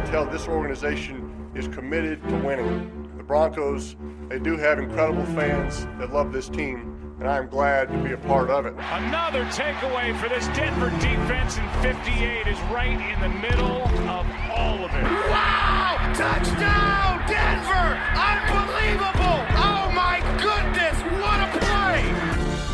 [0.00, 3.12] can tell this organization is committed to winning.
[3.16, 3.96] The Broncos,
[4.28, 8.16] they do have incredible fans that love this team, and I'm glad to be a
[8.16, 8.74] part of it.
[8.78, 14.26] Another takeaway for this Denver defense in 58 is right in the middle of
[14.56, 15.04] all of it.
[15.04, 15.98] Wow!
[16.16, 18.00] Touchdown, Denver!
[18.16, 19.44] Unbelievable!
[19.60, 21.19] Oh my goodness, what a play!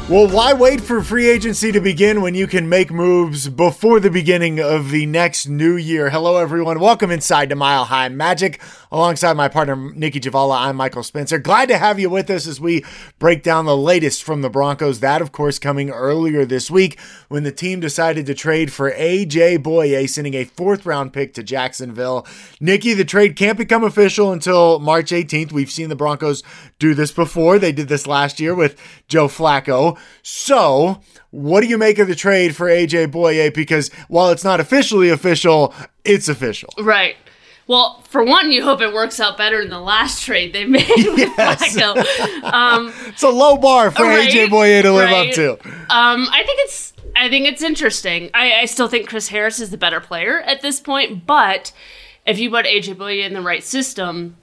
[0.09, 4.09] Well, why wait for free agency to begin when you can make moves before the
[4.09, 6.11] beginning of the next new year?
[6.11, 6.79] Hello, everyone.
[6.79, 8.61] Welcome inside to Mile High Magic.
[8.93, 11.40] Alongside my partner, Nicki Jhabvala, I'm Michael Spencer.
[11.40, 12.85] Glad to have you with us as we
[13.18, 15.00] break down the latest from the Broncos.
[15.00, 19.58] That, of course, coming earlier this week when the team decided to trade for A.J.
[19.58, 22.25] Bouye, sending a fourth round pick to Jacksonville.
[22.61, 25.50] Nicki, the trade can't become official until March 18th.
[25.50, 26.44] We've seen the Broncos
[26.79, 27.58] do this before.
[27.58, 29.96] They did this last year with Joe Flacco.
[30.23, 31.00] So,
[31.31, 33.53] what do you make of the trade for AJ Bouye?
[33.53, 36.70] Because while it's not officially official, it's official.
[36.78, 37.17] Right.
[37.69, 40.86] Well, for one, you hope it works out better than the last trade they made
[40.88, 41.77] with Yes.
[42.44, 45.28] Um, It's a low bar for Right, AJ Bouye to live right.
[45.28, 45.53] up to.
[45.91, 48.31] um, I think it's I think it's interesting.
[48.34, 51.72] I, I still think Chris Harris is the better player at this point, but
[52.27, 54.36] if you put AJ Bouye in the right system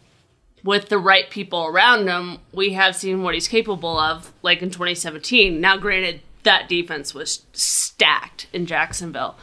[0.64, 4.70] with the right people around him, we have seen what he's capable of, like in
[4.70, 5.60] 2017.
[5.60, 9.36] Now, granted, that defense was stacked in Jacksonville.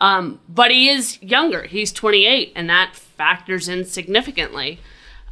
[0.00, 1.64] Um, but he is younger.
[1.64, 4.78] He's 28, and that factors in significantly.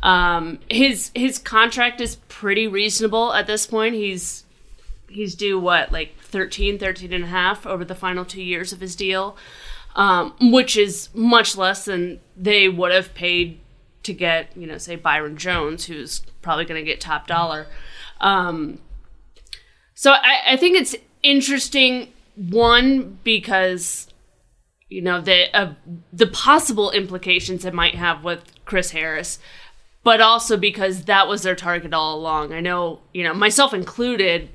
[0.03, 3.95] Um, his his contract is pretty reasonable at this point.
[3.95, 4.45] He's
[5.09, 8.81] he's due what like 13 13 and a half over the final two years of
[8.81, 9.37] his deal
[9.97, 13.59] um, which is much less than they would have paid
[14.07, 17.67] to get you know say byron jones who's probably going to get top dollar
[18.21, 18.79] um,
[19.95, 24.09] so I, I think it's interesting one because
[24.89, 25.75] you know the uh,
[26.13, 29.39] the possible implications it might have with chris harris
[30.03, 34.49] but also because that was their target all along i know you know myself included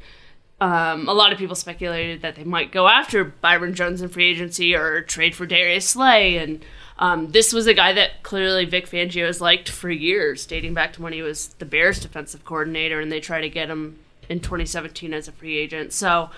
[0.61, 4.29] um, a lot of people speculated that they might go after Byron Jones in free
[4.29, 6.37] agency or trade for Darius Slay.
[6.37, 6.63] And
[7.01, 10.93] um, this was a guy that clearly Vic Fangio has liked for years, dating back
[10.93, 13.97] to when he was the Bears defensive coordinator, and they tried to get him
[14.29, 15.93] in 2017 as a free agent.
[15.93, 16.29] So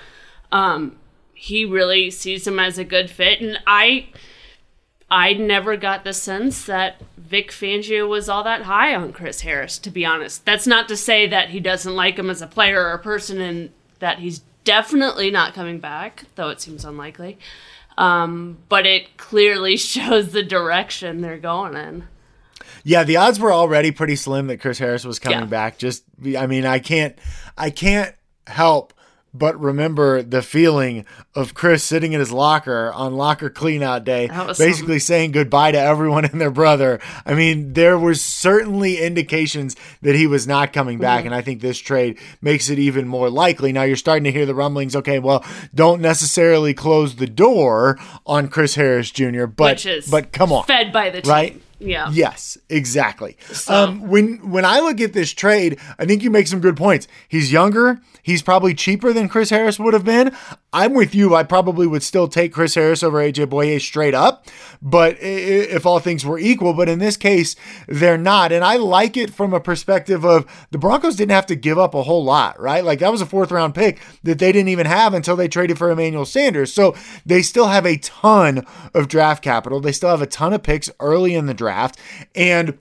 [0.53, 0.95] um,
[1.33, 3.41] he really sees him as a good fit.
[3.41, 4.07] And I.
[5.11, 9.77] I never got the sense that Vic Fangio was all that high on Chris Harris,
[9.79, 10.43] to be honest.
[10.43, 13.39] That's not to say that he doesn't like him as a player or a person
[13.39, 13.69] and
[13.99, 17.37] that he's definitely not coming back, though it seems unlikely.
[17.97, 22.07] Um, but it clearly shows the direction they're going in.
[22.85, 25.45] Yeah, the odds were already pretty slim that Chris Harris was coming Yeah.
[25.45, 25.77] back.
[25.77, 26.03] Just,
[26.37, 27.17] I mean, I can't,
[27.57, 28.13] I can't
[28.47, 28.93] help
[29.33, 31.05] but remember the feeling
[31.35, 34.27] of Chris sitting in his locker on locker cleanout day,
[34.57, 36.99] basically saying goodbye to everyone and their brother.
[37.25, 41.27] I mean, there were certainly indications that he was not coming back, Mm-hmm.
[41.27, 43.71] and I think this trade makes it even more likely.
[43.71, 44.95] Now you're starting to hear the rumblings.
[44.95, 45.43] Okay, well,
[45.73, 51.09] don't necessarily close the door on Chris Harris Jr., but but come on, fed by
[51.09, 51.31] the team.
[51.31, 51.61] right?
[51.83, 52.09] Yeah.
[52.11, 53.37] Yes, exactly.
[53.67, 57.07] Um, when when I look at this trade, I think you make some good points.
[57.27, 57.99] He's younger.
[58.21, 60.33] He's probably cheaper than Chris Harris would have been.
[60.71, 61.35] I'm with you.
[61.35, 64.47] I probably would still take Chris Harris over AJ Bouye straight up,
[64.81, 67.55] but if all things were equal, but in this case,
[67.87, 68.51] they're not.
[68.51, 71.93] And I like it from a perspective of the Broncos didn't have to give up
[71.93, 72.83] a whole lot, right?
[72.83, 75.77] Like that was a fourth round pick that they didn't even have until they traded
[75.77, 76.73] for Emmanuel Sanders.
[76.73, 76.95] So
[77.25, 79.79] they still have a ton of draft capital.
[79.79, 81.72] They still have a ton of picks early in the draft.
[82.35, 82.77] And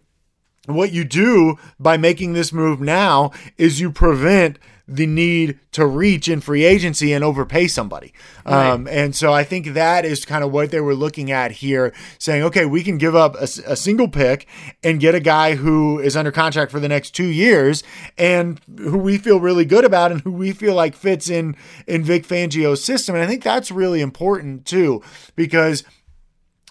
[0.66, 4.58] what you do by making this move now is you prevent
[4.88, 8.12] the need to reach in free agency and overpay somebody.
[8.44, 11.94] Um, and so I think that is kind of what they were looking at here,
[12.18, 14.46] saying, okay, we can give up a single pick
[14.82, 17.82] and get a guy who is under contract for the next two years
[18.18, 22.02] and who we feel really good about and who we feel like fits in in
[22.02, 23.14] Vic Fangio's system.
[23.14, 25.00] And I think that's really important too,
[25.36, 25.84] because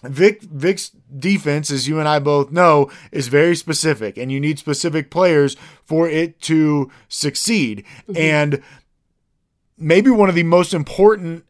[0.02, 4.58] Vic Vic's defense, as you and I both know, is very specific, and you need
[4.58, 7.84] specific players for it to succeed.
[8.08, 8.16] Mm-hmm.
[8.16, 8.62] And
[9.78, 11.44] maybe one of the most important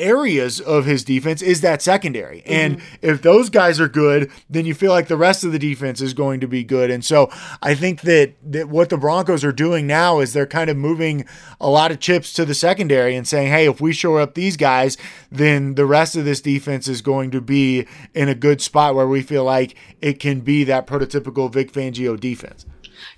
[0.00, 2.40] areas of his defense is that secondary.
[2.40, 2.52] Mm-hmm.
[2.52, 6.00] And if those guys are good, then you feel like the rest of the defense
[6.00, 6.90] is going to be good.
[6.90, 7.30] And so
[7.62, 11.26] I think that that what the Broncos are doing now is they're kind of moving
[11.60, 14.56] a lot of chips to the secondary and saying, "Hey, if we shore up these
[14.56, 14.96] guys,
[15.30, 19.06] then the rest of this defense is going to be in a good spot where
[19.06, 22.66] we feel like it can be that prototypical Vic Fangio defense."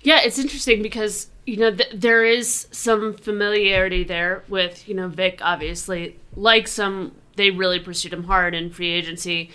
[0.01, 5.07] Yeah, it's interesting because you know th- there is some familiarity there with you know
[5.07, 5.39] Vic.
[5.41, 9.49] Obviously, like some they really pursued him hard in free agency.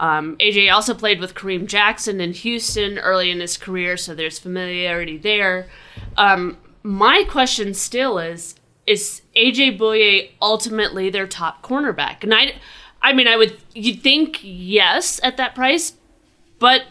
[0.00, 4.38] Um, AJ also played with Kareem Jackson in Houston early in his career, so there's
[4.38, 5.68] familiarity there.
[6.16, 8.56] Um, my question still is:
[8.86, 12.22] Is AJ Bouye ultimately their top cornerback?
[12.22, 12.54] And I,
[13.02, 15.94] I mean, I would you'd think yes at that price,
[16.58, 16.82] but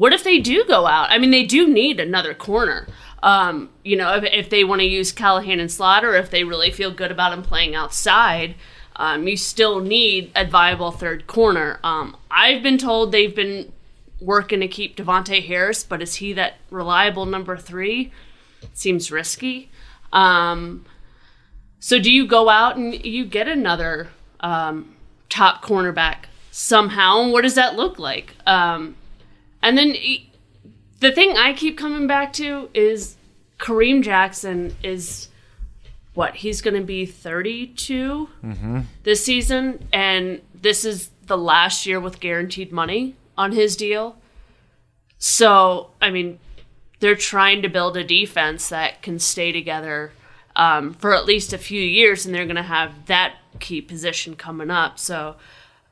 [0.00, 1.10] what if they do go out?
[1.10, 2.86] I mean, they do need another corner.
[3.22, 6.70] Um, you know, if, if they want to use Callahan and Slaughter, if they really
[6.70, 8.54] feel good about him playing outside,
[8.96, 11.78] um, you still need a viable third corner.
[11.84, 13.74] Um, I've been told they've been
[14.22, 18.10] working to keep Davontae Harris, but is he that reliable number three?
[18.72, 19.70] Seems risky.
[20.14, 20.86] Um,
[21.78, 24.08] so do you go out and you get another
[24.40, 24.96] um,
[25.28, 27.20] top cornerback somehow?
[27.20, 28.34] And what does that look like?
[28.46, 28.96] Um,
[29.62, 29.94] and then
[31.00, 33.16] the thing I keep coming back to is
[33.58, 35.28] Kareem Jackson is
[36.14, 38.28] what he's going to be 32
[39.02, 44.16] this season, and this is the last year with guaranteed money on his deal.
[45.18, 46.38] So, I mean,
[47.00, 50.12] they're trying to build a defense that can stay together
[50.56, 54.34] um, for at least a few years, and they're going to have that key position
[54.34, 54.98] coming up.
[54.98, 55.36] So,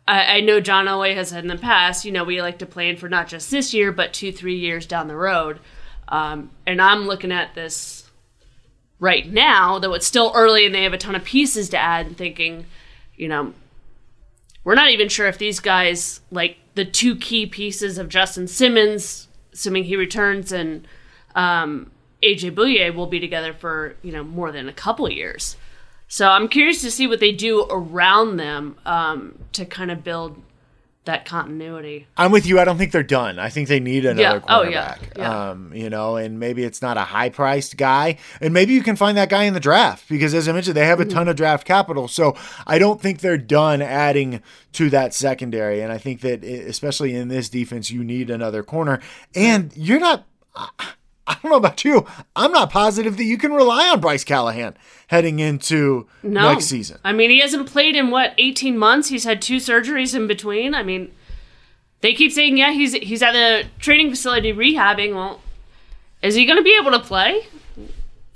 [0.09, 2.67] I, I know John Elway has said in the past, you know, we like to
[2.67, 5.61] plan for not just this year, but two, three years down the road.
[6.09, 8.11] Um, and I'm looking at this
[8.99, 12.07] right now, though it's still early and they have a ton of pieces to add,
[12.07, 12.65] and thinking,
[13.17, 13.53] you know,
[14.65, 19.29] we're not even sure if these guys, like the two key pieces of Justin Simmons,
[19.53, 20.89] assuming he returns, and
[21.35, 21.91] um,
[22.23, 25.57] AJ Bouye will be together for, you know, more than a couple years.
[26.09, 30.43] So I'm curious to see what they do around them um, to kind of build
[31.05, 32.07] that continuity.
[32.19, 32.61] I'm with you.
[32.61, 33.39] I don't think they're done.
[33.39, 34.39] I think they need another Yeah.
[34.41, 34.45] cornerback.
[34.49, 34.97] Oh, yeah.
[35.17, 35.51] Yeah.
[35.51, 38.95] Um, you know, and maybe it's not a high priced guy, and maybe you can
[38.95, 41.37] find that guy in the draft because, as I mentioned, they have a ton of
[41.37, 42.09] draft capital.
[42.09, 44.43] So I don't think they're done adding
[44.75, 49.01] to that secondary, and I think that especially in this defense, you need another corner,
[49.35, 50.27] and you're not.
[51.29, 52.07] I don't know about you.
[52.35, 54.75] I'm not positive that you can rely on Bryce Callahan
[55.09, 56.53] heading into No.
[56.53, 56.99] next season.
[57.05, 59.09] I mean, he hasn't played in what 18 months.
[59.11, 60.75] He's had two surgeries in between.
[60.75, 61.13] I mean,
[62.01, 65.15] they keep saying, yeah, he's he's at the training facility rehabbing.
[65.15, 65.41] Well,
[66.23, 67.47] is he going to be able to play?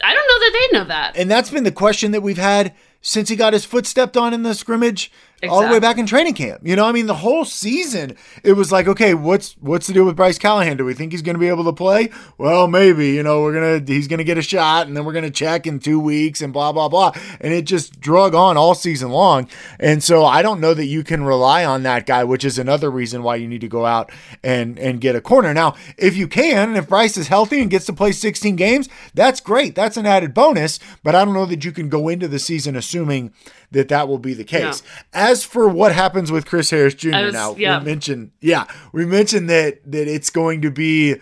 [0.05, 1.17] I don't know that they know that.
[1.17, 4.35] And that's been the question that we've had since he got his foot stepped on
[4.35, 5.11] in the scrimmage
[5.49, 6.61] all the way back in training camp.
[6.65, 10.05] You know, I mean, the whole season it was like, okay, what's what's the deal
[10.05, 10.77] with Bryce Callahan?
[10.77, 12.11] Do we think he's going to be able to play?
[12.39, 13.11] Well, maybe.
[13.11, 15.31] You know, we're gonna he's going to get a shot, and then we're going to
[15.31, 17.13] check in two weeks, and blah blah blah.
[17.41, 19.49] And it just drug on all season long.
[19.79, 22.91] And so I don't know that you can rely on that guy, which is another
[22.91, 24.11] reason why you need to go out
[24.43, 25.53] and and get a corner.
[25.55, 28.89] Now, if you can, and if Bryce is healthy and gets to play 16 games,
[29.15, 29.75] that's great.
[29.75, 30.79] That's an added bonus.
[31.03, 33.33] But I don't know that you can go into the season assuming
[33.73, 34.83] that that will be the case.
[35.13, 37.11] As for what happens with Chris Harris Jr.
[37.11, 37.79] Was- now, yeah.
[37.79, 41.17] we mentioned, yeah, we mentioned that that it's going to be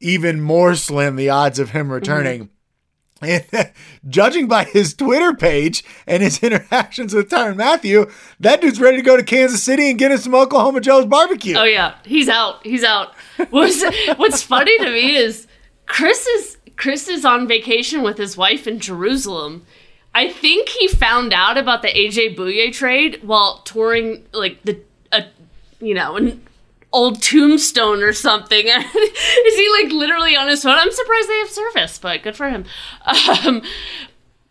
[0.00, 2.42] even more slim the odds of him returning.
[2.42, 2.50] Mm-hmm.
[3.22, 3.72] And
[4.08, 9.02] judging by his Twitter page and his interactions with Tyrann Mathieu, that dude's ready to
[9.02, 11.56] go to Kansas City and get him some Oklahoma Joe's barbecue.
[11.56, 12.64] Oh yeah, he's out.
[12.64, 13.14] He's out.
[13.50, 13.82] What's
[14.16, 15.46] What's funny to me is
[15.86, 19.64] Chris is Chris is on vacation with his wife in Jerusalem.
[20.14, 24.80] I think he found out about the AJ Bouye trade while touring like the
[25.12, 25.26] a
[25.80, 26.46] you know an
[26.92, 28.66] old tombstone or something.
[28.68, 30.78] is he like literally on his phone?
[30.78, 32.64] I'm surprised they have service, but good for him.
[33.04, 33.62] Um,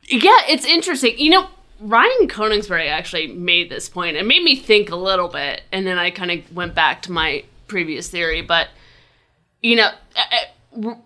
[0.08, 1.18] yeah, it's interesting.
[1.18, 1.48] You know,
[1.80, 4.18] Ryan Koenigsberg actually made this point.
[4.18, 7.12] It made me think a little bit, and then I kind of went back to
[7.12, 8.42] my previous theory.
[8.42, 8.68] But
[9.62, 9.92] you know,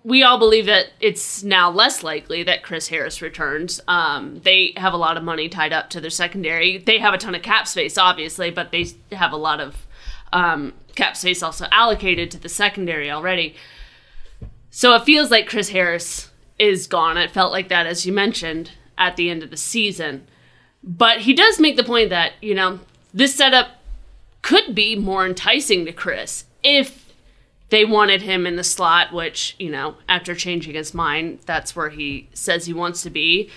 [0.04, 3.82] we all believe that it's now less likely that Chris Harris returns.
[3.88, 6.78] Um, they have a lot of money tied up to their secondary.
[6.78, 9.86] They have a ton of cap space, obviously, but they have a lot of
[10.32, 13.56] um, cap space also allocated to the secondary already.
[14.70, 17.18] So it feels like Chris Harris is gone.
[17.18, 20.28] It felt like that, as you mentioned, at the end of the season.
[20.84, 22.80] But he does make the point that, you know,
[23.14, 23.70] this setup
[24.42, 27.07] could be more enticing to Chris if
[27.70, 31.90] they wanted him in the slot, which, you know, after changing his mind, that's where
[31.90, 33.50] he says he wants to be.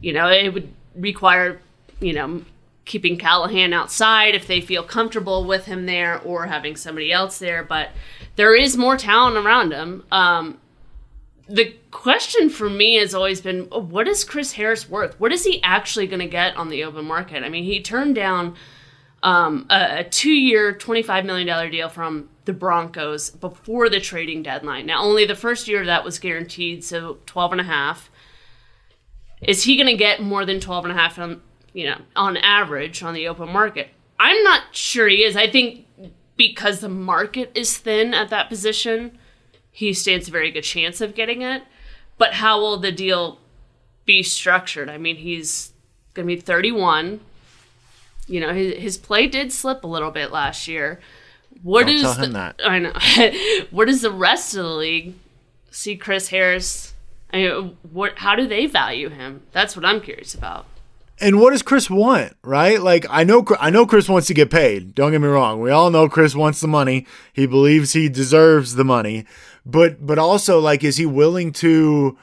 [0.00, 1.60] You know, it would require,
[2.00, 2.42] you know,
[2.84, 7.62] keeping Callahan outside if they feel comfortable with him there or having somebody else there.
[7.64, 7.90] But
[8.36, 10.04] there is more talent around him.
[10.10, 10.58] Um,
[11.48, 15.18] the question for me has always been what is Chris Harris worth?
[15.18, 17.42] What is he actually going to get on the open market?
[17.42, 18.54] I mean, he turned down
[19.22, 24.86] um, a, a two year, $25 million deal from the Broncos before the trading deadline.
[24.86, 28.10] Now, only the first year that was guaranteed, so 12 and a half.
[29.42, 31.40] Is he going to get more than 12 and a half on,
[31.72, 33.88] you know, on average on the open market?
[34.18, 35.36] I'm not sure he is.
[35.36, 35.86] I think
[36.36, 39.18] because the market is thin at that position,
[39.70, 41.62] he stands a very good chance of getting it.
[42.18, 43.38] But how will the deal
[44.04, 44.90] be structured?
[44.90, 45.72] I mean, he's
[46.12, 47.20] going to be 31.
[48.30, 51.00] You know, his, his play did slip a little bit last year.
[51.62, 52.60] What Don't is tell the, him that.
[52.64, 52.92] I know.
[53.70, 55.14] Where does the rest of the league
[55.70, 56.94] see Chris Harris?
[57.32, 58.18] I mean, what?
[58.18, 59.42] How do they value him?
[59.52, 60.66] That's what I'm curious about.
[61.20, 62.80] And what does Chris want, right?
[62.80, 64.94] Like I know I know Chris wants to get paid.
[64.94, 65.60] Don't get me wrong.
[65.60, 67.06] We all know Chris wants the money.
[67.32, 69.26] He believes he deserves the money.
[69.66, 72.16] But but also like is he willing to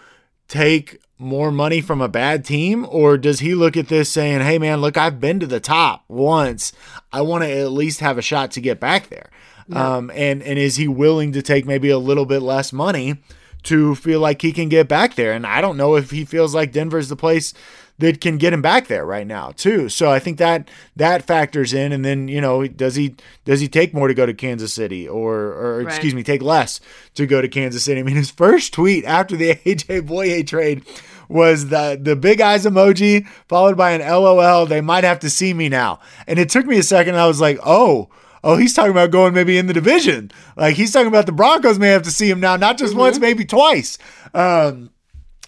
[0.48, 4.60] take more money from a bad team or does he look at this saying, "Hey
[4.60, 6.72] man, look, I've been to the top once.
[7.12, 9.30] I want to at least have a shot to get back there."
[9.74, 13.18] Um and and is he willing to take maybe a little bit less money
[13.64, 15.34] to feel like he can get back there?
[15.34, 17.54] And I don't know if he feels like Denver's the place
[18.00, 19.90] that can get him back there right now too.
[19.90, 21.92] So I think that that factors in.
[21.92, 25.08] And then you know, does he does he take more to go to Kansas City,
[25.08, 25.88] or or Right.
[25.88, 26.80] excuse me, take less
[27.16, 28.00] to go to Kansas City?
[28.00, 30.84] I mean, his first tweet after the AJ Bouye trade
[31.30, 34.66] was the the big eyes emoji followed by an LOL.
[34.66, 37.16] They might have to see me now, and it took me a second.
[37.16, 38.10] I was like, oh.
[38.44, 40.32] Oh, he's talking about going maybe in the division.
[40.56, 43.18] Like he's talking about the Broncos may have to see him now, not just once,
[43.20, 43.98] maybe twice.
[44.34, 44.92] Um,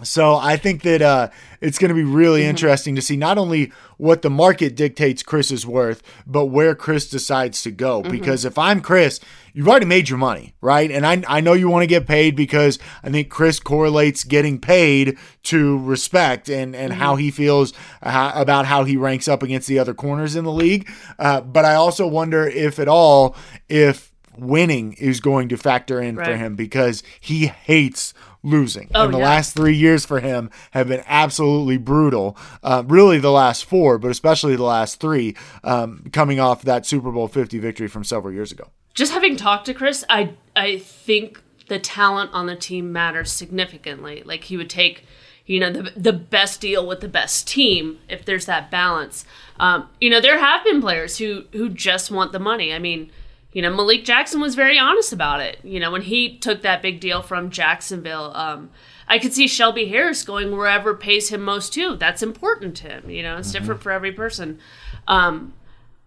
[0.04, 1.30] so I think that uh,
[1.62, 5.52] it's going to be really interesting to see not only what the market dictates Chris
[5.52, 8.02] is worth, but where Chris decides to go.
[8.02, 9.20] Because if I'm Chris,
[9.54, 10.90] you've already made your money, right?
[10.90, 14.60] And I, I know you want to get paid because I think Chris correlates getting
[14.60, 19.68] paid to respect and, and how he feels uh, about how he ranks up against
[19.68, 20.90] the other corners in the league.
[21.18, 23.36] Uh, but I also wonder if at all,
[23.68, 28.14] if winning is going to factor in for him because he hates
[28.44, 28.90] losing.
[28.96, 29.26] Oh, and the yeah.
[29.26, 32.38] last three years for him have been absolutely brutal.
[32.64, 37.12] Uh, really, the last four, but especially the last three, um, coming off that Super
[37.12, 38.70] Bowl 50 victory from several years ago.
[38.94, 44.24] Just having talked to Chris, I I think the talent on the team matters significantly.
[44.26, 45.06] Like he would take,
[45.46, 49.26] you know, the the best deal with the best team if there's that balance.
[49.60, 52.74] Um, you know, there have been players who who just want the money.
[52.74, 53.12] I mean,
[53.52, 55.58] you know, Malik Jackson was very honest about it.
[55.64, 58.70] You know, when he took that big deal from Jacksonville, um,
[59.08, 61.96] I could see Shelby Harris going wherever pays him most too.
[61.96, 63.10] That's important to him.
[63.10, 64.60] You know, it's different for every person.
[65.08, 65.54] Um,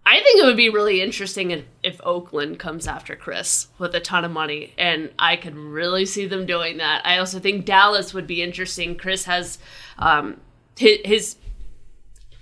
[0.05, 4.01] I think it would be really interesting if, if Oakland comes after Chris with a
[4.01, 7.05] ton of money, and I could really see them doing that.
[7.05, 8.97] I also think Dallas would be interesting.
[8.97, 9.59] Chris has
[9.97, 10.39] um,
[10.77, 11.35] his, his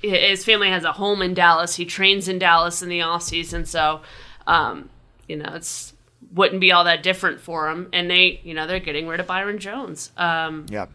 [0.01, 1.75] his family has a home in Dallas.
[1.75, 4.01] He trains in Dallas in the off season, so
[4.47, 4.89] um,
[5.27, 5.93] you know it's
[6.33, 7.89] wouldn't be all that different for him.
[7.91, 10.11] And they, you know, they're getting rid of Byron Jones.
[10.17, 10.85] Um, Yeah.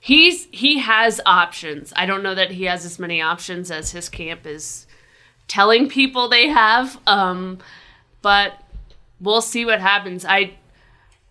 [0.00, 1.92] he's he has options.
[1.96, 4.86] I don't know that he has as many options as his camp is
[5.46, 6.98] telling people they have.
[7.06, 7.58] Um,
[8.22, 8.54] but
[9.20, 10.24] we'll see what happens.
[10.24, 10.54] I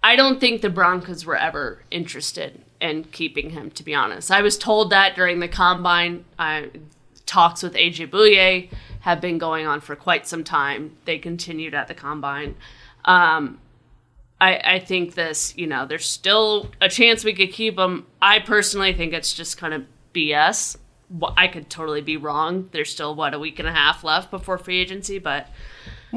[0.04, 3.72] I don't think the Broncos were ever interested in keeping him.
[3.72, 6.24] To be honest, I was told that during the combine.
[6.40, 6.70] I,
[7.26, 8.70] talks with AJ Bouye
[9.08, 10.98] have been going on for quite some time.
[11.06, 12.58] They continued at the combine.
[13.06, 13.62] Um,
[14.42, 18.06] I, I think this, you know, there's still a chance we could keep him.
[18.22, 20.76] I personally think it's just kind of BS.
[21.38, 22.68] I could totally be wrong.
[22.74, 25.48] There's still, what, a week and a half left before free agency, but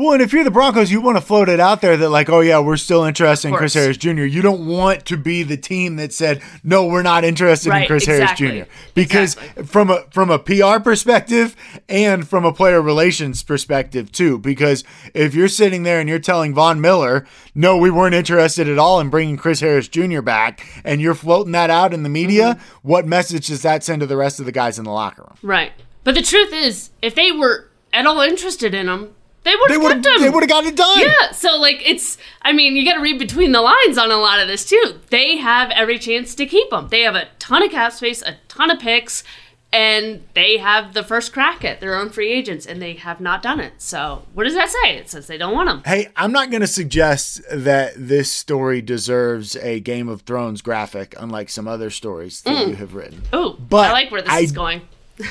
[0.01, 2.31] Well, and if you're the Broncos, you want to float it out there that, like,
[2.31, 3.75] oh, yeah, we're still interested in Chris.
[3.75, 4.23] Harris Jr.
[4.23, 8.09] You don't want to be the team that said, no, we're not interested in Chris
[8.09, 8.47] exactly.
[8.49, 8.73] Harris Jr.
[8.95, 9.65] Because Exactly.
[9.65, 11.55] from a from a PR perspective
[11.89, 14.39] and from a player relations perspective, too.
[14.39, 18.79] Because if you're sitting there and you're telling Von Miller, no, we weren't interested at
[18.79, 20.23] all in bringing Chris Harris Jr.
[20.23, 22.89] back, and you're floating that out in the media, Mm-hmm.
[22.89, 25.37] what message does that send to the rest of the guys in the locker room?
[25.43, 25.73] right.
[26.05, 30.03] But the truth is, if they were at all interested in him, they would have
[30.03, 30.23] kept him.
[30.23, 31.01] they would have got it done.
[31.01, 34.17] Yeah, so like it's I mean, you got to read between the lines on a
[34.17, 35.01] lot of this too.
[35.09, 36.89] They have every chance to keep him.
[36.89, 39.25] They have a ton of cap space, a ton of picks,
[39.73, 43.43] and they have the first crack at their own free agents and they have not
[43.43, 43.75] done it.
[43.79, 44.97] So, what does that say?
[44.97, 45.83] It says they don't want him.
[45.85, 51.15] Hey, I'm not going to suggest that this story deserves a Game of Thrones graphic,
[51.19, 52.69] unlike some other stories that mm.
[52.71, 53.23] you have written.
[53.33, 54.83] Oh, But I like where this I- is going.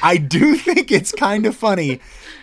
[0.03, 1.99] I do think it's kind of funny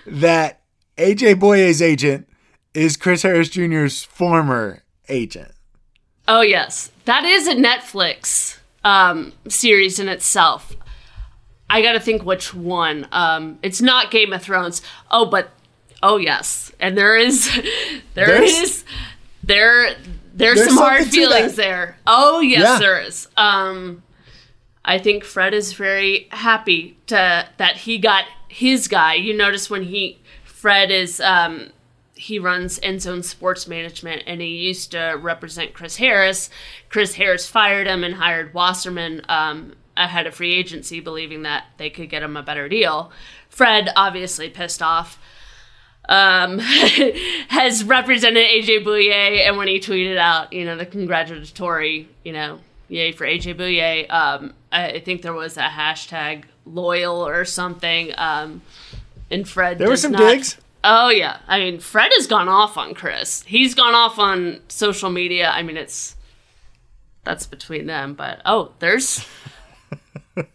[0.06, 0.60] that
[0.98, 2.28] AJ Bouye's agent
[2.74, 5.52] is Chris Harris Jr.'s former agent.
[6.28, 10.74] Oh yes, that is a Netflix um, series in itself.
[11.68, 13.06] I got to think which one.
[13.12, 14.82] Um, it's not Game of Thrones.
[15.10, 15.50] Oh, but
[16.02, 17.46] oh yes, and there is
[18.14, 18.84] there There's- is
[19.42, 19.94] there
[20.34, 21.96] there's, There's some hard feelings there.
[22.06, 22.78] Oh yes, Yeah.
[22.78, 23.28] there is.
[23.36, 24.02] Um,
[24.84, 29.14] I think Fred is very happy to that he got his guy.
[29.14, 30.18] You notice when he
[30.66, 31.70] Fred is um,
[32.16, 36.50] he runs End Zone Sports Management, and he used to represent Chris Harris.
[36.88, 41.88] Chris Harris fired him and hired Wasserman um, ahead of free agency, believing that they
[41.88, 43.12] could get him a better deal.
[43.48, 45.20] Fred, obviously pissed off,
[46.08, 46.58] um,
[47.48, 52.58] has represented AJ Bouye, and when he tweeted out, you know, the congratulatory, you know,
[52.88, 58.12] yay for AJ Bouye, um, I think there was a hashtag loyal or something.
[58.18, 58.62] Um,
[59.30, 60.56] and Fred, There were some not- digs.
[60.84, 63.42] Oh yeah, I mean Fred has gone off on Chris.
[63.42, 65.50] He's gone off on social media.
[65.50, 66.14] I mean it's
[67.24, 69.26] that's between them, but oh, there's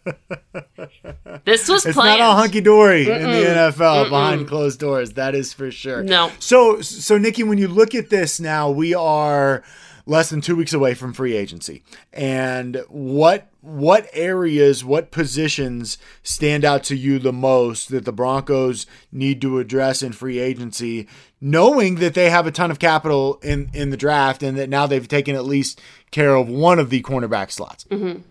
[1.44, 2.18] this was It's planned.
[2.18, 5.12] not all hunky dory in the NFL behind closed doors.
[5.12, 6.02] That is for sure.
[6.02, 6.30] No.
[6.38, 9.62] So, so Nicki, when you look at this now, we are
[10.06, 16.64] less than two weeks away from free agency, and what what areas, what positions stand
[16.64, 21.08] out to you the most that the Broncos need to address in free agency,
[21.40, 24.86] knowing that they have a ton of capital in in the draft, and that now
[24.86, 27.84] they've taken at least care of one of the cornerback slots.
[27.84, 28.22] Mm-hmm.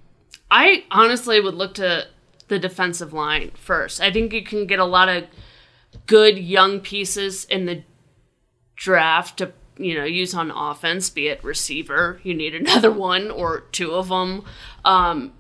[0.52, 2.08] I honestly would look to
[2.50, 4.02] the defensive line first.
[4.02, 5.24] I think you can get a lot of
[6.08, 7.84] good young pieces in the
[8.76, 11.10] draft to you know use on offense.
[11.10, 14.44] Be it receiver, you need another one or two of them.
[14.86, 15.34] Um,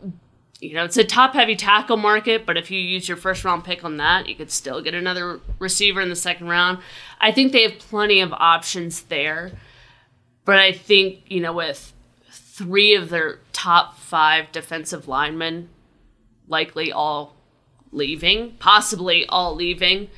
[0.59, 3.63] you know, it's a top heavy tackle market, but if you use your first round
[3.63, 6.77] pick on that, you could still get another receiver in the second round.
[7.19, 9.53] I think they have plenty of options there.
[10.45, 11.93] But I think, you know, with
[12.29, 15.69] three of their top five defensive linemen
[16.47, 17.35] likely all
[17.91, 20.09] leaving, possibly all leaving,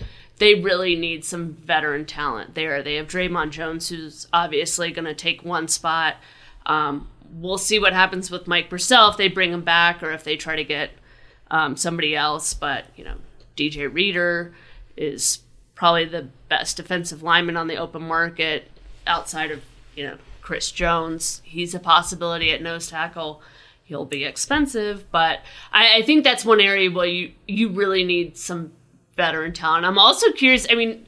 [0.44, 2.84] they really need some veteran talent there.
[2.84, 6.18] They have Dre'Mont Jones, who's obviously going to take one spot.
[6.66, 10.26] Um, we'll see what happens with Mike Purcell if they bring him back or if
[10.26, 10.90] they try to get
[11.50, 12.54] um, somebody else.
[12.54, 13.16] But, you know,
[13.56, 14.54] DJ Reader
[14.98, 15.40] is
[15.76, 18.70] probably the best defensive lineman on the open market
[19.08, 19.62] outside of,
[19.96, 21.42] you know, Chris Jones.
[21.46, 23.42] He's a possibility at nose tackle.
[23.86, 25.40] He'll be expensive, but
[25.72, 28.74] I, I think that's one area where you, you really need some
[29.16, 29.86] veteran talent.
[29.86, 30.68] I'm also curious.
[30.70, 31.06] I mean,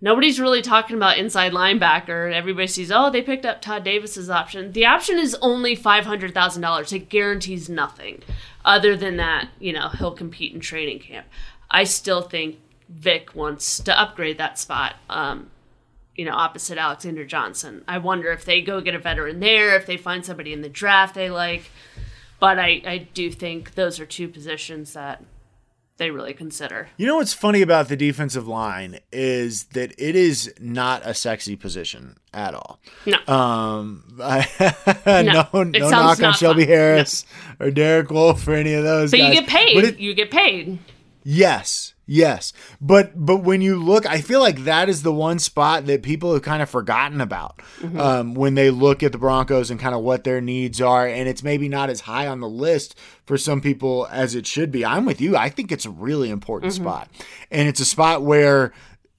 [0.00, 2.32] nobody's really talking about inside linebacker.
[2.32, 4.72] Everybody sees, oh, they picked up Todd Davis's option.
[4.72, 6.92] The option is only five hundred thousand dollars.
[6.92, 8.22] It guarantees nothing.
[8.64, 11.26] Other than that, you know, he'll compete in training camp.
[11.70, 12.58] I still think
[12.88, 14.96] Vic wants to upgrade that spot.
[15.08, 15.50] Um,
[16.14, 17.82] you know, opposite Alexander Johnson.
[17.88, 20.68] I wonder if they go get a veteran there, if they find somebody in the
[20.68, 21.70] draft they like.
[22.38, 25.24] But I, I do think those are two positions that
[26.02, 26.88] they really consider.
[26.96, 31.54] You know what's funny about the defensive line is that it is not a sexy
[31.54, 32.80] position at all.
[33.06, 33.18] No.
[33.32, 34.46] Um, I,
[35.06, 36.68] No, no, no knock on Shelby fun.
[36.74, 37.24] Harris
[37.60, 39.28] or Derek Wolfe or any of those but guys.
[39.34, 39.84] you get paid.
[39.84, 40.78] It- you get paid.
[41.24, 42.52] Yes, yes.
[42.80, 46.32] But but when you look, I feel like that is the one spot that people
[46.32, 47.98] have kind of forgotten about Mm-hmm.
[48.00, 51.28] um, when they look at the Broncos and kind of what their needs are, and
[51.28, 54.84] it's maybe not as high on the list for some people as it should be.
[54.84, 55.36] I'm with you.
[55.36, 56.82] I think it's a really important Mm-hmm.
[56.84, 57.08] spot,
[57.50, 58.72] and it's a spot where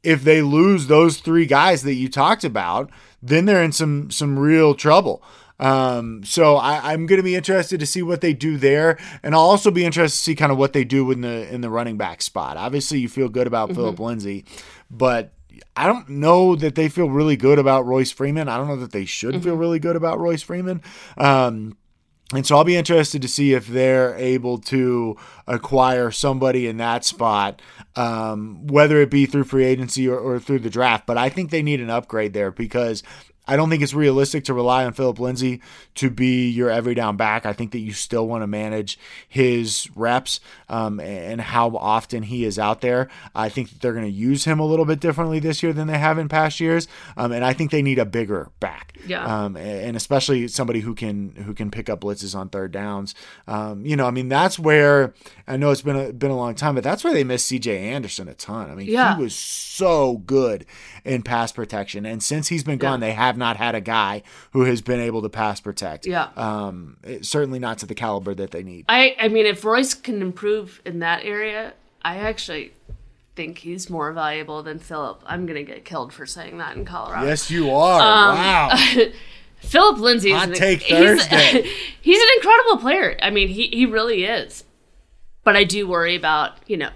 [0.03, 2.89] if they lose those three guys that you talked about,
[3.21, 5.23] then they're in some some real trouble.
[5.59, 9.33] Um, so I, I'm going to be interested to see what they do there, and
[9.35, 11.69] I'll also be interested to see kind of what they do in the in the
[11.69, 12.57] running back spot.
[12.57, 14.45] Obviously, you feel good about Philip Lindsay,
[14.89, 15.33] but
[15.75, 18.49] I don't know that they feel really good about Royce Freeman.
[18.49, 20.81] I don't know that they should feel really good about Royce Freeman.
[21.17, 21.77] Um,
[22.33, 27.05] and so I'll be interested to see if they're able to acquire somebody in that
[27.05, 27.61] spot,
[27.95, 31.05] um, whether it be through free agency or, or through the draft.
[31.05, 33.03] But I think they need an upgrade there because
[33.47, 35.61] I don't think it's realistic to rely on Philip Lindsay
[35.95, 37.45] to be your every down back.
[37.45, 42.45] I think that you still want to manage his reps um, and how often he
[42.45, 43.09] is out there.
[43.35, 45.87] I think that they're going to use him a little bit differently this year than
[45.87, 46.87] they have in past years.
[47.17, 48.97] Um, and I think they need a bigger back.
[49.05, 49.25] Yeah.
[49.25, 53.13] Um, and especially somebody who can who can pick up blitzes on third downs.
[53.47, 55.13] Um, you know, I mean, that's where
[55.47, 57.89] I know it's been a, been a long time, but that's where they missed C.J.
[57.89, 58.71] Anderson a ton.
[58.71, 59.17] I mean, Yeah.
[59.17, 60.65] he was so good
[61.03, 63.07] in pass protection, and since he's been gone, Yeah.
[63.07, 66.05] they have not had a guy who has been able to pass protect.
[66.05, 66.29] Yeah.
[66.35, 68.85] Um, it- certainly not to the caliber that they need.
[68.89, 72.73] I, I mean, if Royce can improve in that area, I actually
[73.35, 75.21] think he's more valuable than Philip.
[75.25, 77.25] I'm going to get killed for saying that in Colorado.
[77.25, 77.99] Yes, you are.
[78.01, 78.77] Um, wow.
[79.57, 81.25] Philip Lindsay is an, take he's,
[82.01, 83.17] he's an incredible player.
[83.21, 84.65] I mean, he, he really is.
[85.43, 86.89] But I do worry about, you know,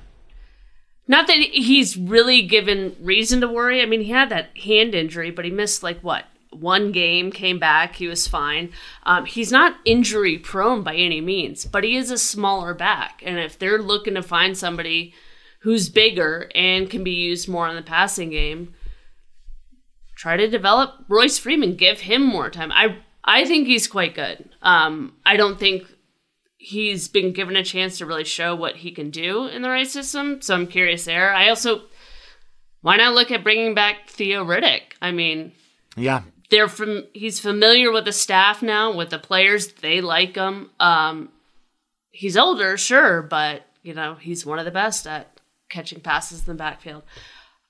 [1.07, 3.81] not that he's really given reason to worry.
[3.81, 6.25] I mean, he had that hand injury, but he missed like what?
[6.51, 8.71] One game, came back, he was fine.
[9.03, 13.21] Um, he's not injury prone by any means, but he is a smaller back.
[13.25, 15.13] And if they're looking to find somebody
[15.61, 18.73] who's bigger and can be used more in the passing game,
[20.15, 22.71] try to develop Royce Freeman, give him more time.
[22.71, 24.49] I I think he's quite good.
[24.61, 25.83] Um, I don't think
[26.57, 29.87] he's been given a chance to really show what he can do in the right
[29.87, 30.41] system.
[30.41, 31.33] So I'm curious there.
[31.33, 31.83] I also
[32.81, 34.93] why not look at bringing back Theo Riddick?
[35.01, 35.51] I mean,
[35.95, 36.21] Yeah.
[36.49, 39.73] they're from he's familiar with the staff now, with the players.
[39.73, 40.69] They like him.
[40.79, 41.29] Um,
[42.11, 45.39] he's older, sure, but you know he's one of the best at
[45.69, 47.03] catching passes in the backfield.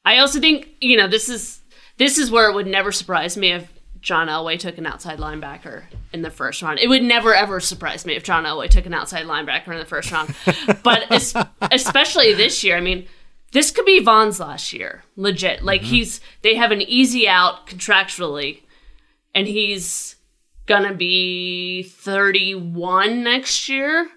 [0.05, 1.59] I also think you know this is
[1.97, 3.71] this is where it would never surprise me if
[4.01, 5.83] John Elway took an outside linebacker
[6.13, 6.79] in the first round.
[6.79, 9.85] It would never ever surprise me if John Elway took an outside linebacker in the
[9.85, 10.35] first round.
[10.83, 11.35] but es-
[11.71, 13.07] especially this year, I mean,
[13.51, 15.63] this could be Von's last year, legit.
[15.63, 15.89] Like mm-hmm.
[15.91, 18.61] he's they have an easy out contractually,
[19.33, 20.15] and he's
[20.65, 24.09] gonna be 31 next year.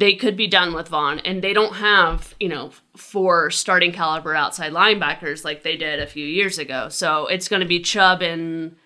[0.00, 4.34] They could be done with Von, and they don't have, you know, four starting caliber
[4.34, 6.88] outside linebackers like they did a few years ago.
[6.88, 8.76] So it's going to be Chubb and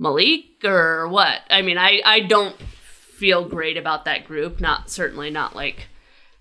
[0.00, 1.42] Malik or what?
[1.48, 4.60] I mean, I I don't feel great about that group.
[4.60, 5.86] Not certainly not like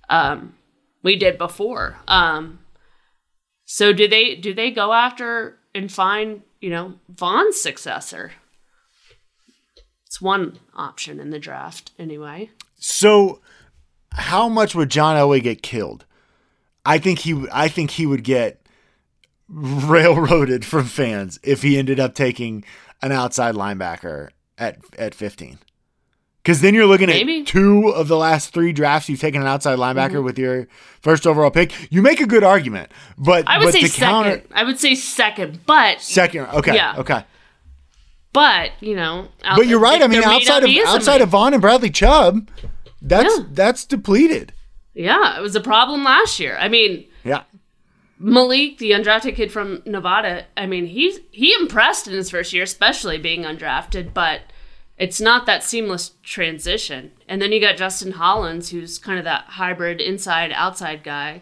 [0.10, 0.56] um,
[1.04, 2.00] we did before.
[2.08, 2.62] Um,
[3.66, 8.32] so do they do they go after and find you know Von's successor?
[10.08, 12.50] It's one option in the draft, anyway.
[12.78, 13.42] So,
[14.16, 16.06] how much would John Elway get killed?
[16.86, 17.46] I think he.
[17.52, 18.62] I think he would get
[19.50, 22.64] railroaded from fans if he ended up taking
[23.02, 25.60] an outside linebacker at at fifteen.
[26.44, 27.40] Because then you're looking Maybe.
[27.42, 30.26] at two of the last three drafts you've taken an outside linebacker Mm-hmm.
[30.26, 30.68] with your
[31.02, 31.92] first overall pick.
[31.92, 34.06] You make a good argument, but I would but say second.
[34.08, 36.42] counter I would say second, but second.
[36.54, 36.96] Okay, Yeah.
[37.00, 37.24] okay.
[38.32, 39.28] but you know.
[39.44, 40.02] out- But you're right.
[40.04, 42.48] I mean, outside of outside of Von and Bradley Chubb,
[43.08, 43.46] that's Yeah.
[43.52, 44.52] that's depleted.
[44.94, 46.58] yeah, it was a problem last year.
[46.60, 47.44] I mean, Yeah.
[48.18, 52.64] Malik, the undrafted kid from Nevada, I mean, he's he impressed in his first year,
[52.64, 54.42] especially being undrafted, but
[54.98, 57.12] it's not that seamless transition.
[57.28, 61.42] And then you got Justin Hollins, who's kind of that hybrid inside outside guy.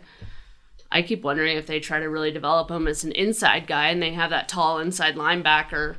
[0.91, 4.01] I keep wondering if they try to really develop him as an inside guy and
[4.01, 5.97] they have that tall inside linebacker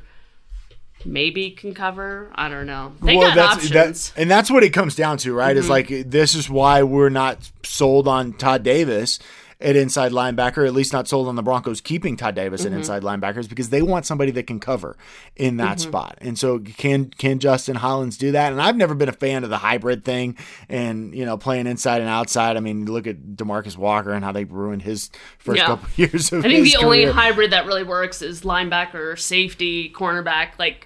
[1.05, 2.31] maybe can cover.
[2.35, 2.93] I don't know.
[3.01, 3.71] They got options.
[3.71, 3.73] Mm-hmm.
[3.73, 5.55] That, and that's what it comes down to, right?
[5.55, 9.19] Is like this is why we're not sold on Todd Davis
[9.61, 12.73] at inside linebacker, at least not sold on the Broncos keeping Todd Davis Mm-hmm.
[12.73, 14.97] at inside linebackers because they want somebody that can cover
[15.35, 16.17] in that spot.
[16.21, 18.51] And so can can Justin Hollins do that?
[18.51, 20.37] And I've never been a fan of the hybrid thing
[20.67, 22.57] and you know playing inside and outside.
[22.57, 25.67] I mean, look at Demarcus Walker and how they ruined his first Yeah.
[25.67, 30.59] couple years of I think the only hybrid that really works is linebacker, safety, cornerback.
[30.59, 30.85] Like,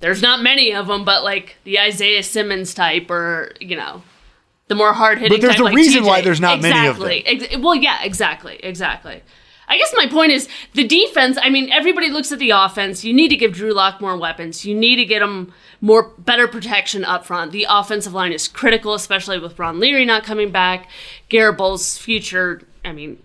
[0.00, 4.02] there's not many of them, but like the Isaiah Simmons type, or you know,
[4.68, 5.36] the more hard hitting.
[5.36, 6.06] But there's type, a like reason TJ.
[6.06, 7.10] why there's not many of them.
[7.10, 7.56] exactly.
[7.58, 9.22] Well, yeah, exactly, exactly.
[9.68, 11.38] I guess my point is the defense.
[11.40, 13.04] I mean, everybody looks at the offense.
[13.04, 14.64] You need to give Drew Lock more weapons.
[14.64, 17.52] You need to get him more better protection up front.
[17.52, 20.88] The offensive line is critical, especially with Ron Leary not coming back.
[21.28, 22.62] Garett Bolles' future.
[22.84, 23.20] I mean,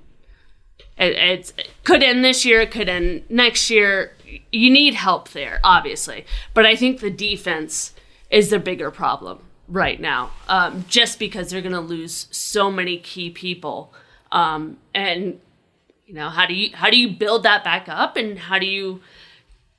[0.97, 4.13] it, it could end this year, it could end next year.
[4.51, 6.25] You need help there, obviously.
[6.53, 7.93] But I think the defense
[8.29, 12.97] is the bigger problem right now, um, just because they're going to lose so many
[12.97, 13.93] key people.
[14.31, 15.39] Um, and
[16.05, 18.65] you know, how do you how do you build that back up, and how do
[18.65, 19.01] you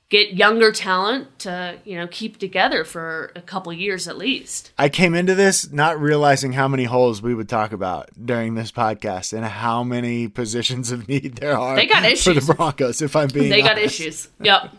[0.09, 4.71] get younger talent to you know keep together for a couple years at least?
[4.77, 8.71] I came into this not realizing how many holes we would talk about during this
[8.71, 13.01] podcast and how many positions of need there are They got issues for the Broncos,
[13.01, 14.29] if I'm being They got issues.
[14.39, 14.71] Yep.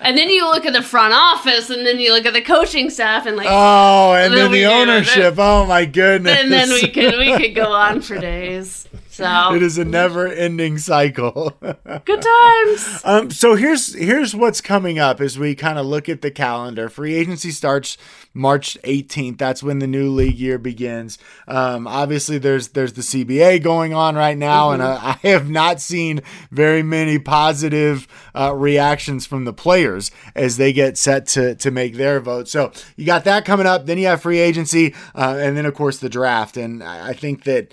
[0.00, 2.90] and then you look at the front office, and then you look at the coaching
[2.90, 5.34] staff, and like, Oh, and Then then we the ownership.
[5.38, 6.38] Oh my goodness.
[6.38, 8.86] and then we could we could go on for days.
[9.14, 11.56] So It is a never-ending cycle.
[11.60, 13.00] good times.
[13.04, 16.88] Um, so here's here's what's coming up as we kind of look at the calendar.
[16.88, 17.96] Free agency starts
[18.32, 19.38] March 18th.
[19.38, 21.18] That's when the new league year begins.
[21.46, 25.80] Um, obviously, there's there's the CBA going on right now, and uh, I have not
[25.80, 31.70] seen very many positive uh, reactions from the players as they get set to to
[31.70, 32.48] make their vote.
[32.48, 33.86] So you got that coming up.
[33.86, 36.56] Then you have free agency, uh, and then of course the draft.
[36.56, 37.72] And I I think that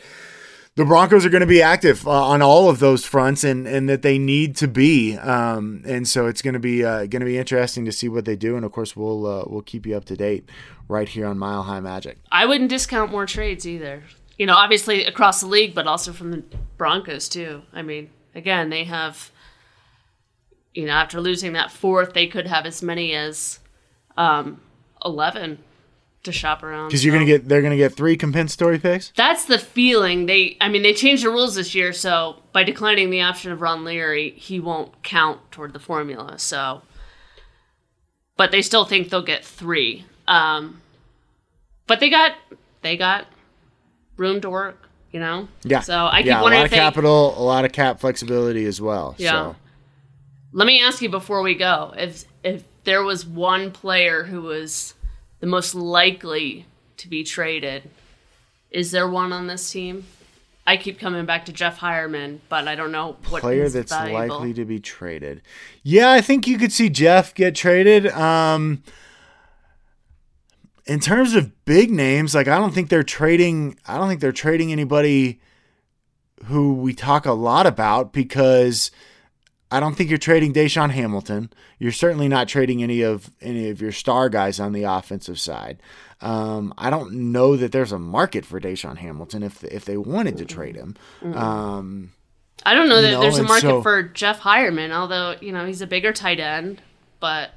[0.76, 3.90] the Broncos are going to be active uh, on all of those fronts, and, and
[3.90, 5.18] that they need to be.
[5.18, 8.26] Um, and so it's going to be uh, going to be interesting to see what
[8.26, 8.56] they do.
[8.56, 10.48] And of course, we'll uh, we'll keep you up to date
[10.88, 12.20] right here on Mile High Magic.
[12.32, 14.04] I wouldn't discount more trades either.
[14.38, 16.44] You know, obviously across the league, but also from the
[16.78, 17.64] Broncos too.
[17.74, 19.32] I mean, again, they have.
[20.74, 23.60] You know, after losing that fourth, they could have as many as
[24.16, 24.62] um,
[25.04, 25.60] eleven
[26.24, 26.88] to shop around.
[26.88, 27.20] Because you're so.
[27.20, 29.12] gonna get they're gonna get three compensatory picks.
[29.16, 30.26] That's the feeling.
[30.26, 33.62] They, I mean, they changed the rules this year, so by declining the option of
[33.62, 36.38] Ron Leary, he won't count toward the formula.
[36.38, 36.82] So,
[38.38, 40.06] but they still think they'll get three.
[40.28, 40.82] Um,
[41.88, 42.34] but they got
[42.82, 43.26] they got
[44.18, 45.48] room to work, you know.
[45.64, 45.82] Yeah.
[45.82, 48.80] So I keep yeah, a lot of they, capital, a lot of cap flexibility as
[48.80, 49.16] well.
[49.18, 49.32] Yeah.
[49.32, 49.56] So.
[50.54, 54.94] Let me ask you before we go if if there was one player who was
[55.42, 56.66] the most likely
[56.98, 57.90] to be traded,
[58.70, 60.06] is there one on this team?
[60.66, 64.38] I keep coming back to Jeff Heuerman, but I don't know what player that's valuable.
[64.38, 65.42] likely to be traded.
[65.84, 68.08] Yeah, I think you could see Jeff get traded.
[68.08, 68.84] Um,
[70.86, 73.78] in terms of big names, like I don't think they're trading.
[73.88, 75.42] I don't think they're trading anybody
[76.46, 78.92] who we talk a lot about because
[79.72, 81.50] I don't think you're trading DaeSean Hamilton.
[81.80, 85.82] You're certainly not trading any of any of your star guys on the offensive side.
[86.20, 90.38] Um, I don't know that there's a market for DaeSean Hamilton if if they wanted
[90.38, 90.96] to trade him.
[91.34, 92.12] Um,
[92.66, 95.52] I don't know that you know, there's a market so- for Jeff Heuerman, although you
[95.52, 96.82] know he's a bigger tight end,
[97.20, 97.52] but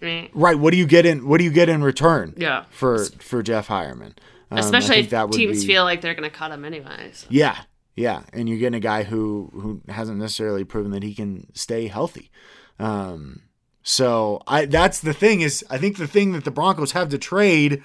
[0.00, 0.58] eh, Right.
[0.58, 1.28] What do you get in?
[1.28, 2.34] What do you get in return?
[2.36, 2.64] Yeah.
[2.70, 4.14] For for Jeff Heuerman,
[4.50, 7.26] Um, especially if teams be- feel like they're going to cut him anyways.
[7.28, 7.56] Yeah,
[7.94, 11.86] yeah, and you're getting a guy who who hasn't necessarily proven that he can stay
[11.88, 12.30] healthy.
[12.78, 13.42] Um,
[13.82, 17.18] so I that's the thing is I think the thing that the Broncos have to
[17.18, 17.82] trade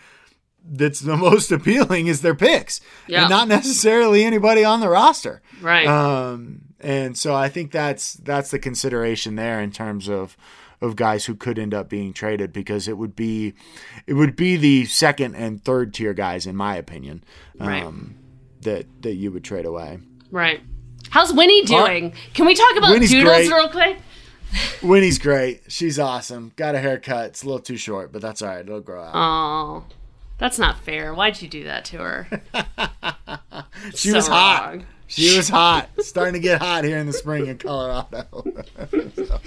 [0.69, 3.21] that's the most appealing is their picks, Yeah.
[3.21, 5.41] and not necessarily anybody on the roster.
[5.61, 5.87] Right.
[5.87, 10.37] Um, and so I think that's that's the consideration there in terms of
[10.79, 13.53] of guys who could end up being traded because it would be
[14.05, 17.23] it would be the second and third tier guys in my opinion
[17.59, 17.81] Right.
[17.83, 18.15] um,
[18.67, 19.99] that that you would trade away.
[20.31, 20.61] right.
[21.09, 22.13] How's Winnie doing?
[22.33, 23.51] Can we talk about Winnie's Doodles great.
[23.51, 23.97] real quick?
[24.83, 25.61] Winnie's great.
[25.69, 26.51] She's awesome.
[26.57, 27.27] Got a haircut.
[27.27, 28.59] It's a little too short, but that's all right.
[28.59, 29.11] It'll grow out.
[29.15, 29.85] Oh,
[30.37, 31.13] that's not fair.
[31.13, 32.27] Why'd you do that to her?
[33.95, 34.67] she so was hot.
[34.67, 34.85] wrong.
[35.07, 35.89] She was hot.
[35.99, 38.25] Starting to get hot here in the spring in Colorado.
[39.15, 39.39] So.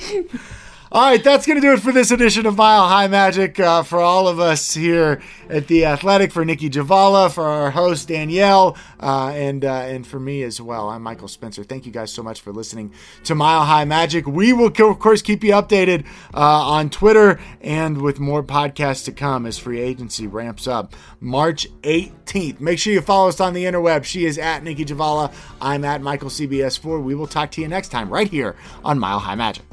[0.93, 3.61] All right, that's going to do it for this edition of Mile High Magic.
[3.61, 8.09] Uh, for all of us here at the Athletic, for Nicki Jhabvala, for our host
[8.09, 10.89] Danielle, uh, and uh, and for me as well.
[10.89, 11.63] I'm Michael Spencer.
[11.63, 14.27] Thank you guys so much for listening to Mile High Magic.
[14.27, 19.13] We will, of course, keep you updated uh, on Twitter and with more podcasts to
[19.13, 22.59] come as free agency ramps up March 18th.
[22.59, 24.03] Make sure you follow us on the interweb.
[24.03, 25.33] She is at Nicki Jhabvala.
[25.61, 27.01] I'm at Michael CBS4.
[27.01, 29.70] We will talk to you next time right here on Mile High Magic.